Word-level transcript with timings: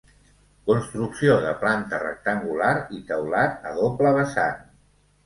Construcció 0.69 1.35
de 1.43 1.51
planta 1.63 1.99
rectangular 2.03 2.71
i 2.97 3.03
teulat 3.11 3.69
a 3.73 3.75
doble 3.81 4.15
vessant. 4.17 4.65